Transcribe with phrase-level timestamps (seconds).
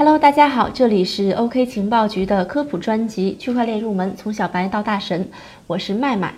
[0.00, 5.26] Hello，大家好，这里是 OK 情报局的科普专辑《区块链入门：从小白到大神》，
[5.66, 6.32] 我是麦麦。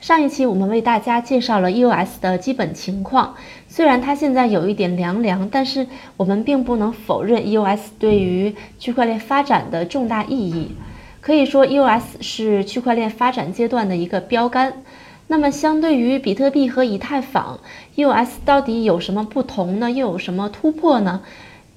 [0.00, 3.36] 上一期我们为大家介绍了 EOS 的基本情况，
[3.68, 10.72] 虽然它现在有一点凉凉，但是我们并不能否认 EOS 对于区块链发展的重大意义。
[11.20, 14.82] 可以说，EOS 是区块链发展阶段的一个标杆。
[15.28, 17.60] 那么，相对于比特币和以太坊
[17.94, 19.88] ，EOS 到底有什么不同呢？
[19.88, 21.22] 又有什么突破呢？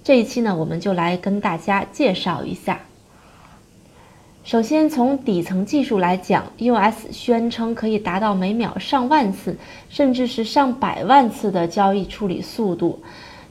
[0.08, 2.80] 这一期呢，我们就来跟大家介绍一下。
[4.46, 9.58] 首先，从底层技术来讲，US 宣称可以达到每秒上万次，
[9.90, 13.04] 甚至是上百万次的交易处理速度。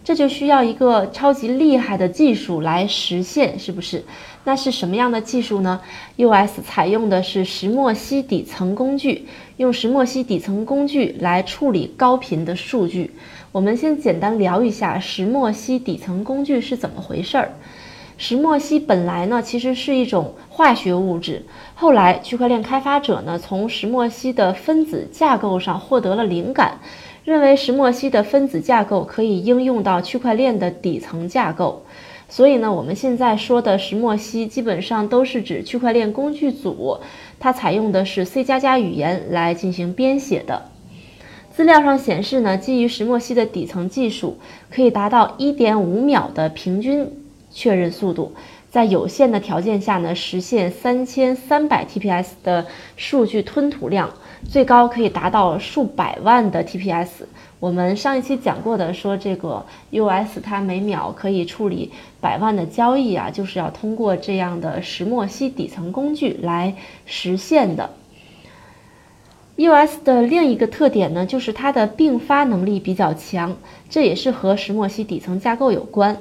[0.06, 4.04] 这就需要一个超级厉害的技术来实现，是不是？
[4.44, 5.80] 那是什么样的技术呢
[6.14, 13.10] ？US 采用的是石墨烯底层工具，用石墨烯底层工具来处理高频的数据。
[13.50, 17.50] 我们先简单聊一下石墨烯底层工具是怎么回事儿。
[18.16, 26.78] 石墨烯本来呢其实是一种化学物质，后来区块链开发者呢从石墨烯的分子架构上获得了灵感，
[27.26, 31.82] 认为石墨烯的分子架构可以应用到区块链的底层架构，
[32.28, 37.00] 所以呢我们现在说的石墨烯基本上都是指区块链工具组，
[37.40, 40.70] 它采用的是 C 加加语言来进行编写的。
[41.50, 44.38] 资料上显示呢，基于石墨烯的底层技术，
[44.70, 47.10] 可以达到一点五秒的平均
[47.50, 48.34] 确认速度，
[48.70, 54.10] 在有限的条件下呢，实现三千三百 TPS 的数据吞吐量，
[54.50, 57.08] 最高可以达到数百万的 TPS。
[57.60, 66.74] 我们上一期讲过的，说这个 US 它每秒可以处理百万的交易啊，就是要通过这样的石墨烯底层工具来
[67.04, 67.90] 实现的。
[69.56, 73.56] US 的另一个特点呢，就是它的并发能力比较强，
[73.90, 76.16] 这也是和石墨烯底层架构有关。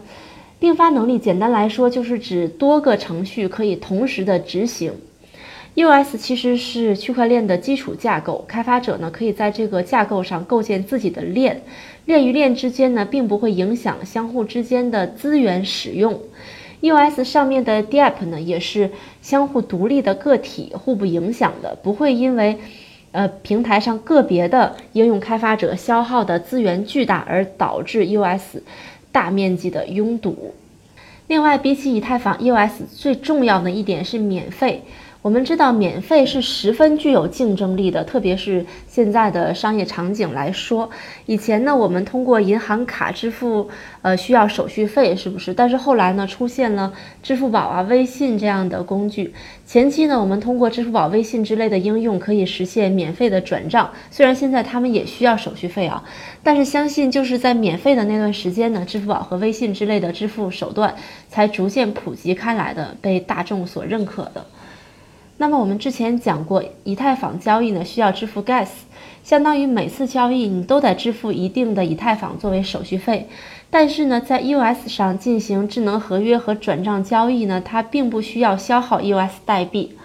[0.57, 4.93] 并发能力简单来说，就是指多个程序可以同时的执行。
[5.75, 11.61] EOS 其实是区块链的基础架构，开发者呢可以在这个架构上构建自己的链，
[12.05, 16.17] 链与链之间呢并不会影响相互之间的资源使用。
[16.81, 18.89] EOS 上面的 DApp 呢也是
[19.21, 22.57] 相互独立的个体，互不影响的，不会因为
[23.11, 28.61] 呃，平台上个别的应用开发者消耗的资源巨大，而导致 EOS
[29.11, 30.53] 大面积的拥堵。
[31.27, 34.83] 另外，比起以太坊，EOS 最重要的一点是免费。
[35.25, 40.87] 我们知道，免费是十分具有竞争力的，特别是现在的商业场景来说。
[41.25, 43.67] 以前呢，我们通过银行卡支付，
[44.03, 45.51] 呃，需要手续费，是不是？
[45.51, 46.93] 但是后来呢，出现了
[47.23, 49.33] 支付宝啊、微信这样的工具。
[49.65, 56.03] 前期呢，我们通过支付宝、微信之类的应用可以实现免费的转账，虽然现在他们也需要手续费啊，
[56.43, 60.93] 但是相信就是在免费的那段时间呢，支付宝和微信之类的支付手段
[61.29, 64.45] 才逐渐普及开来的，被大众所认可的。
[65.37, 68.69] 那么我们之前讲过，以太坊交易呢需要支付 Gas，
[69.21, 73.27] 相当于每次交易你都得支付一定的以太坊作为手续费。
[73.69, 79.97] 但是呢，在 EOS 上进行智能合约和转账交易呢，它并不需要消耗 EOS 代币。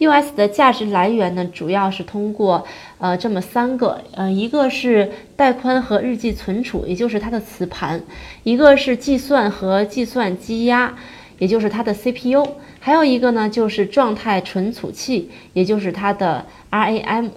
[0.00, 2.66] EOS 的价值来源呢，主要是通过
[2.98, 8.00] 呃这么三个，呃一个是带宽和日记存储，也就是它的磁盘；
[8.42, 10.96] 一个是计算和计算积压。
[11.36, 12.46] 也就是它的 CPU，
[12.84, 17.30] 还有一个呢，就是状态存储器，也就是它的 RAM。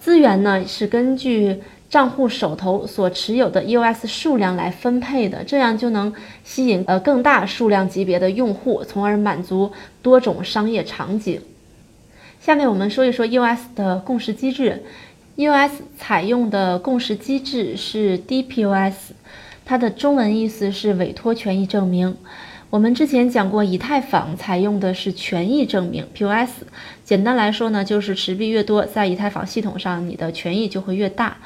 [0.00, 6.12] 资源呢是根据账户手头所持有的 EOS 数量来分配的，这样就能
[6.42, 9.70] 吸引呃更大数量级别的用户，从而满足
[10.02, 11.40] 多种商业场景。
[12.40, 14.82] 下面我们说一说 EOS 的共识机制。
[15.36, 18.94] EOS 采用的共识机制是 DPoS，
[19.64, 22.16] 它的中文意思是委托权益证明。
[22.74, 26.64] 我们之前讲过，以太坊采用的是权益证明 （POS）。
[27.04, 31.36] 简单来说呢，就是持币越多，在以太坊系统上，你的权益就会越大。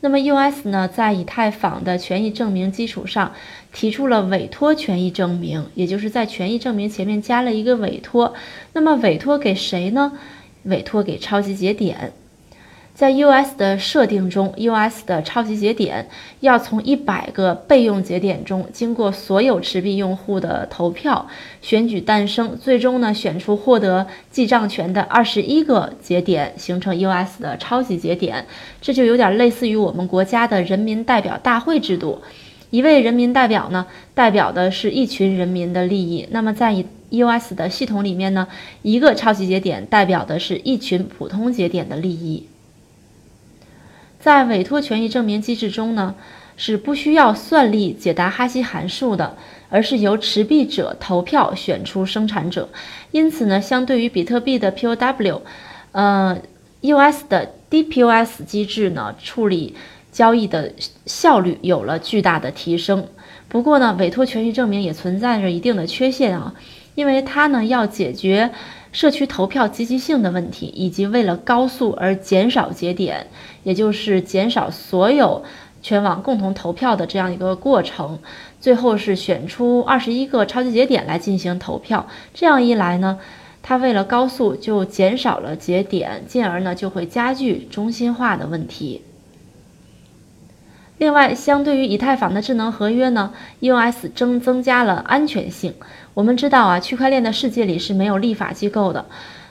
[0.00, 0.66] 那么，U.S.
[0.70, 3.34] 呢，在以太坊的权益证明基础上，
[3.70, 8.32] 提出了委托权益证明，也就是在权益证明前面加了一个委托。
[8.72, 10.14] 那么委托给谁呢？
[10.62, 12.14] 委托给超级节点。
[12.98, 16.08] 在 US 的设定中，US 的超级节点
[16.40, 21.28] 要从一百个备用节点中，经过所有持币用户的投票
[21.62, 28.44] 选举诞生，最终呢选出获得记账权的二十一个节点，形成 US 的超级节点。
[28.80, 32.20] 这就有点类似于我们国家的人民代表大会制度，
[32.70, 36.26] 一位人民代表呢代表的是一群人民的利益。
[36.32, 36.74] 那么在
[37.10, 38.48] EOS 的系统里面呢，
[38.82, 42.48] 一个超级节点代表的是一群普通节点的利益。
[44.18, 46.14] 在委托权益证明机制中呢，
[46.56, 49.36] 是不需要算力解答哈希函数的，
[49.70, 52.68] 而是由持币者投票选出生产者。
[53.12, 55.40] 因此呢，相对于比特币的 POW，
[55.92, 56.36] 呃
[56.80, 59.74] ，US 的 DPoS 机制呢，处理
[60.10, 60.72] 交易的
[61.06, 63.06] 效率有了巨大的提升。
[63.48, 66.52] 不过呢，委托权益证明也存在着一定的缺陷啊，
[66.98, 68.50] 因为它呢要解决。
[68.90, 73.26] 社区投票积极性的问题，以及为了高速而减少节点，
[73.62, 75.44] 也就是减少所有
[75.82, 78.18] 全网共同投票的这样一个过程，
[78.58, 82.08] 最后是选出二十一个超级节点来进行投票。
[82.32, 83.18] 这样一来呢，
[83.62, 89.02] 它为了高速就减少了节点，进而呢就会加剧中心化的问题。
[90.98, 95.72] 另外，相对于以太坊的智能合约呢，EOS 增增加了安全性。
[96.12, 99.06] 我们知道啊，区块链的世界里是没有立法机构的，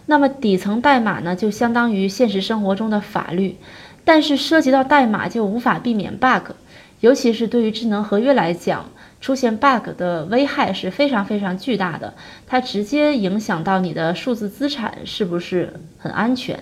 [0.07, 3.55] 那么底层代码呢，就相当于现实生活中的法律。
[4.03, 6.51] 但是涉及到代码，就无法避免 bug，
[6.99, 8.89] 尤其是对于智能合约来讲，
[9.21, 12.13] 出现 bug 的危害是非常非常巨大的，
[12.45, 16.59] 它直接影响到你的数字资产是不是很安全。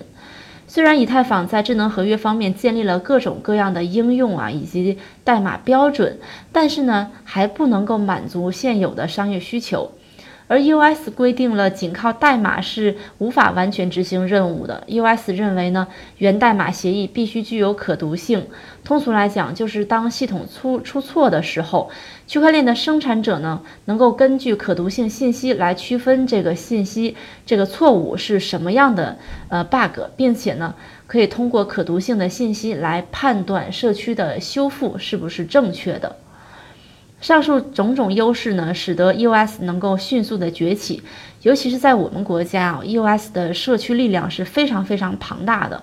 [0.76, 6.20] 虽然以太坊在智能合约方面建立了各种各样的应用啊，以及代码标准，
[6.52, 9.90] 但是呢，还不能够满足现有的商业需求。
[10.48, 11.10] 而 U.S.
[11.10, 14.84] 规定了，仅靠代码是无法完全执行任务的。
[14.88, 15.34] U.S.
[15.34, 15.88] 认为呢，
[16.20, 18.46] 源代码协议必须具有可读性。
[18.84, 21.90] 通俗来讲，就是当系统出出错的时候，
[22.28, 27.16] 区块链的生产者呢，能够根据可读性信息来区分这个信息
[27.46, 29.18] 这个错误是什么样的
[29.50, 30.76] 呃 bug，并且呢，
[31.08, 36.18] 可以通过可读性的信息来判断社区的修复是不是正确的。
[37.26, 41.02] 上述种种优势呢，使得 EOS 能够迅速的崛起，
[41.42, 45.82] 尤其是在我们国家啊，EOS 的社区力量是非常非常庞大的。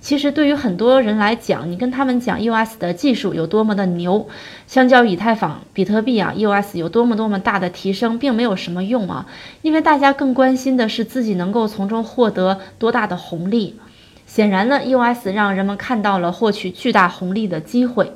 [0.00, 4.26] 其实对于很多人来讲，你跟他们讲 EOS 的技术有多么的牛，
[4.66, 9.26] 相较以太坊、比特币啊，EOS 有多么多么大的提升，并没有什么用啊，
[9.60, 13.76] 因为大家更关心的是自己能够从中获得多大的红利。
[14.24, 18.14] 显然呢，EOS 让人们看到了获取巨大红利的机会，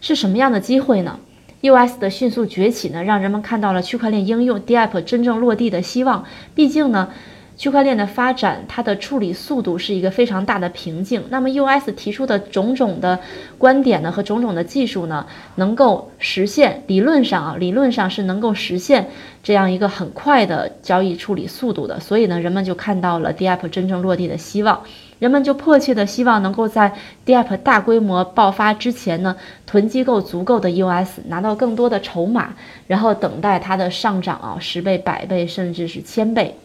[0.00, 1.18] 是什么样的机会呢
[1.62, 1.98] U.S.
[1.98, 6.24] 的迅速崛起呢，让人们看到了区块链应用 DApp 真正落地的希望。
[6.54, 7.08] 毕竟呢，
[7.56, 11.24] 区块链的发展，它的处理速度是一个非常大的瓶颈。
[11.30, 11.90] 那么 U.S.
[11.92, 13.18] 提出的种种的
[13.56, 19.08] 观点呢，和种种的技术呢，能够实现理论上啊，理论上是能够实现
[19.42, 21.98] 这样一个很快的交易处理速度的。
[21.98, 24.82] 所以呢，人们就看到了 DApp 真正落地的希望。
[25.18, 26.92] 人们就迫切的希望能够在
[27.24, 29.34] DApp 大规模爆发之前呢，
[29.64, 32.54] 囤积够足够的 US，拿到更多的筹码，
[32.86, 36.56] 然后等待它的上涨啊，十倍、百倍，甚至是千倍。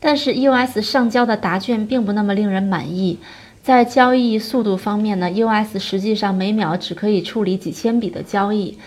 [0.00, 3.18] 但是 US 上交的答卷并不那么令人满意，
[3.62, 8.78] 在交易速度方面呢，US 实际上每秒只可以处理几千笔的交易，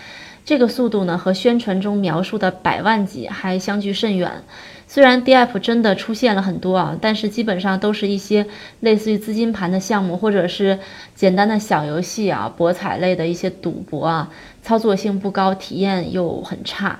[0.50, 4.42] 这个速度呢，和宣传中描述的百万级还相距甚远。
[4.88, 8.44] 虽然 DApp 真的出现了很多啊，但是基本上都是一些
[8.80, 10.80] 类似于资金盘的项目，或者是
[11.14, 14.28] 简单的小游戏啊，博彩类的一些赌博啊，
[14.60, 16.98] 操作性不高，体验又很差。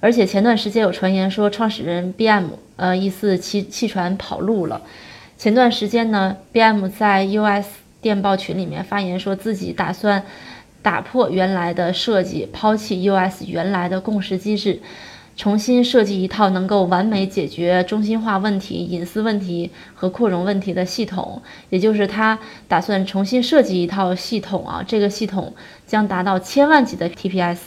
[0.00, 2.46] 而且前段时间有传言说，创始人 BM
[2.76, 4.80] 呃疑似弃弃船跑路了。
[5.36, 7.66] 前段时间呢，BM 在 US
[8.00, 10.24] 电报群里面发言说自己打算
[10.82, 14.80] 打破原来的设计，抛弃 US 原来的共识机制。
[15.36, 25.54] 重新设计一套能够完美解决中心化问题、隐私问题和扩容问题的系统，也就是他打算重新设计一套系统啊，这个系统
[25.86, 27.58] 将达到千万级的 TPS。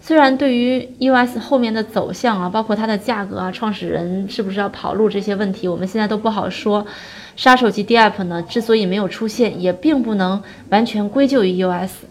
[0.00, 6.86] 虽然对于 US 后面的走向啊，包括它的价格啊，创始人是不是要跑路这些问题，我们现在都不好说。
[7.34, 12.04] 杀手级 DApp 呢，之所以没有出现，也并不能完全归咎于 US。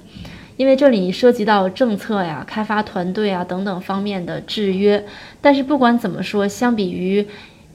[0.64, 5.04] 因为这里涉及到政策呀、开发团队啊等等方面的制约，
[5.42, 7.28] 但是不管怎么说，相比于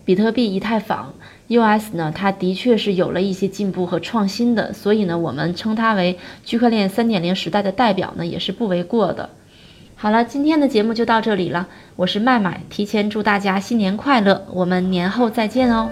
[0.07, 1.13] 比特币、以太坊、
[1.49, 9.29] US 呢，它的确是有了一些进步和创新的，所以呢，我们称它为区块链三点零时代的代表呢，也是不为过的。
[9.95, 15.91] 好了，今天的节目就到这里了，我是麦麦，提前祝大家新年快乐，我们年后再见哦。